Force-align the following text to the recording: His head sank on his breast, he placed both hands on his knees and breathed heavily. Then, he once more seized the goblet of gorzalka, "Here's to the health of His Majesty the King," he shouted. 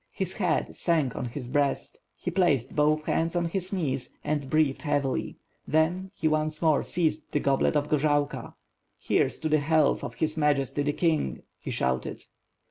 His 0.11 0.33
head 0.33 0.75
sank 0.75 1.15
on 1.15 1.25
his 1.25 1.47
breast, 1.47 1.99
he 2.15 2.31
placed 2.31 2.75
both 2.75 3.05
hands 3.05 3.35
on 3.35 3.45
his 3.45 3.71
knees 3.71 4.09
and 4.23 4.49
breathed 4.49 4.81
heavily. 4.81 5.37
Then, 5.67 6.09
he 6.15 6.27
once 6.27 6.59
more 6.59 6.81
seized 6.81 7.31
the 7.31 7.39
goblet 7.39 7.75
of 7.77 7.87
gorzalka, 7.87 8.55
"Here's 8.97 9.37
to 9.37 9.47
the 9.49 9.59
health 9.59 10.03
of 10.03 10.15
His 10.15 10.37
Majesty 10.37 10.81
the 10.81 10.93
King," 10.93 11.43
he 11.59 11.69
shouted. 11.69 12.25